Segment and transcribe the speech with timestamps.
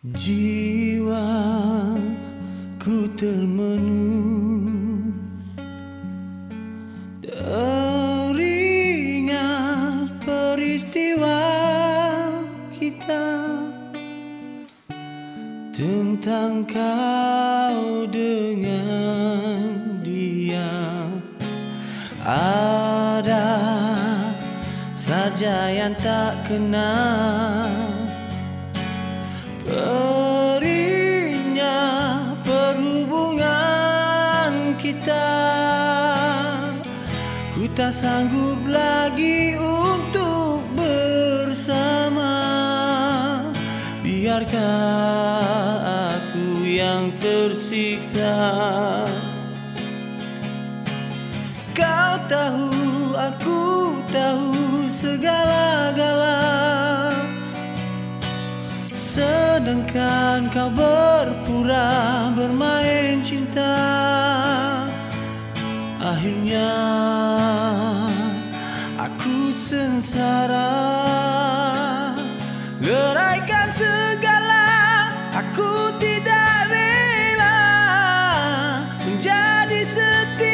[0.00, 1.04] Jiwaku
[3.20, 5.12] termenung.
[7.20, 7.84] Teringat
[10.24, 11.44] peristiwa
[12.72, 13.44] kita
[15.76, 21.12] Tentang kau dengan dia.
[22.24, 23.52] Ada
[24.96, 28.00] saja yang tak kenal
[29.70, 31.38] Perihnya
[32.42, 33.54] perhubungan
[34.82, 35.30] kita.
[37.54, 42.34] Ku tak sanggup lagi untuk bersama.
[44.02, 44.58] Biarkah
[46.18, 48.34] aku yang tersiksa.
[51.78, 52.74] Kau tahu,
[53.14, 53.62] aku
[54.10, 54.50] tahu
[54.90, 55.59] segala-gala
[59.50, 63.74] Sedangkan kau berpura bermain cinta.
[65.98, 66.70] Akhirnya
[68.94, 70.70] aku sengsara.
[72.78, 74.66] Leraikan segala
[75.34, 77.60] aku tidak rela
[79.02, 80.49] Menjadi setia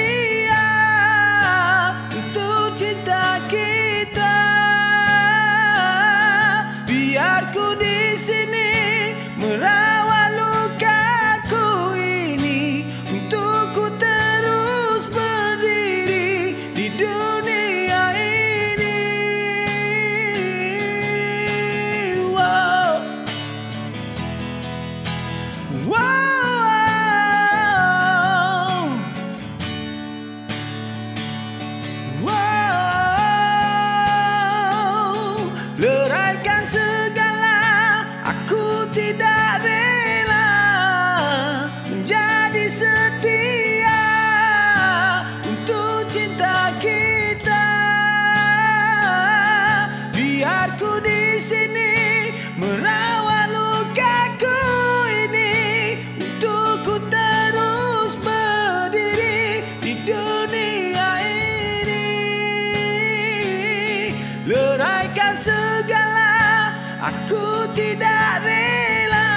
[67.06, 69.30] Aku tidak rela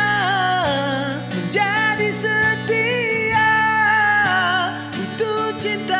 [1.30, 3.54] menjadi setia.
[4.98, 5.99] Untuk cinta